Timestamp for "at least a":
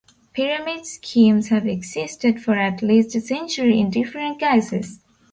2.55-3.21